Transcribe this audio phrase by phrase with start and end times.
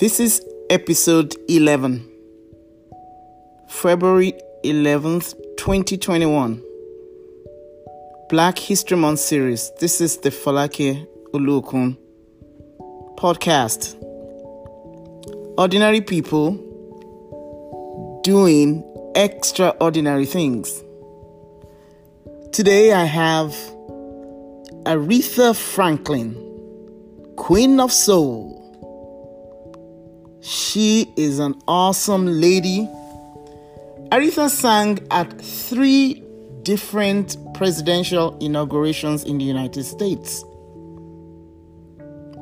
[0.00, 2.10] This is episode 11,
[3.68, 4.32] February
[4.64, 6.62] 11th, 2021.
[8.30, 9.70] Black History Month series.
[9.78, 11.98] This is the Folake Oluokun
[13.18, 13.94] podcast.
[15.58, 16.52] Ordinary people
[18.24, 18.82] doing
[19.14, 20.82] extraordinary things.
[22.52, 23.50] Today I have
[24.86, 26.32] Aretha Franklin,
[27.36, 28.59] Queen of Soul.
[30.42, 32.88] She is an awesome lady.
[34.10, 36.24] Aretha sang at three
[36.62, 40.44] different presidential inaugurations in the United States.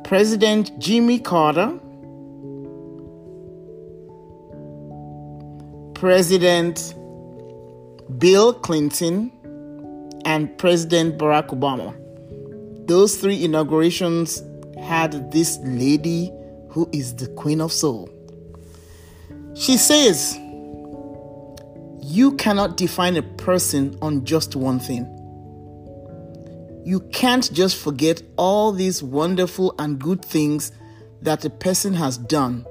[0.03, 1.77] President Jimmy Carter,
[5.93, 6.95] President
[8.17, 9.31] Bill Clinton,
[10.25, 11.93] and President Barack Obama.
[12.87, 14.41] Those three inaugurations
[14.81, 16.31] had this lady
[16.69, 18.09] who is the Queen of Soul.
[19.55, 20.35] She says,
[22.01, 25.05] You cannot define a person on just one thing.
[26.85, 30.71] You can't just forget all these wonderful and good things
[31.21, 32.65] that a person has done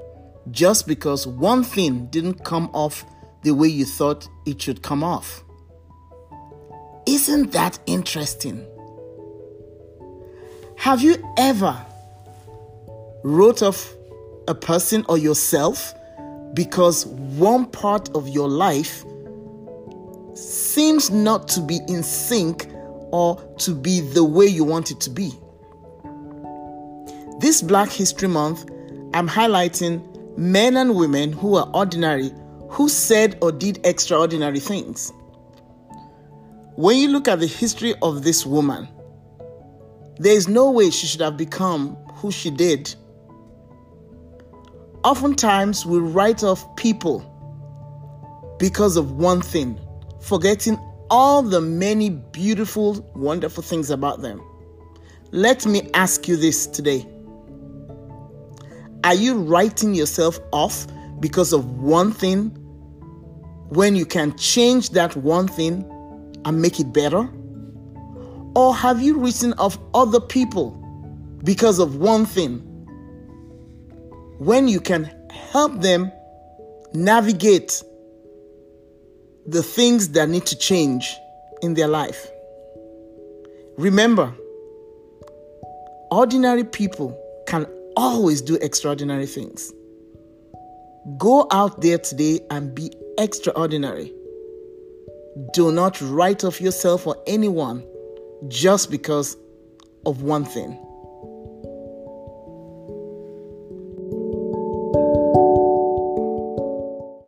[0.50, 3.04] just because one thing didn't come off
[3.42, 5.44] the way you thought it should come off.
[7.06, 8.66] Isn't that interesting?
[10.76, 11.84] Have you ever
[13.22, 13.94] wrote off
[14.46, 15.94] a person or yourself
[16.54, 19.04] because one part of your life
[20.34, 22.68] seems not to be in sync
[23.10, 25.32] or to be the way you want it to be.
[27.40, 28.68] This Black History Month,
[29.14, 30.04] I'm highlighting
[30.36, 32.32] men and women who are ordinary
[32.68, 35.12] who said or did extraordinary things.
[36.76, 38.88] When you look at the history of this woman,
[40.18, 42.94] there is no way she should have become who she did.
[45.08, 47.24] Oftentimes, we write off people
[48.58, 49.80] because of one thing,
[50.20, 50.78] forgetting
[51.08, 54.38] all the many beautiful, wonderful things about them.
[55.30, 57.06] Let me ask you this today
[59.02, 60.86] Are you writing yourself off
[61.20, 62.50] because of one thing
[63.70, 65.86] when you can change that one thing
[66.44, 67.26] and make it better?
[68.54, 70.72] Or have you written off other people
[71.44, 72.67] because of one thing
[74.38, 76.12] when you can help them
[76.92, 77.82] navigate
[79.46, 81.16] the things that need to change
[81.62, 82.28] in their life.
[83.76, 84.32] Remember,
[86.10, 87.66] ordinary people can
[87.96, 89.72] always do extraordinary things.
[91.16, 94.12] Go out there today and be extraordinary.
[95.52, 97.84] Do not write off yourself or anyone
[98.48, 99.36] just because
[100.06, 100.78] of one thing.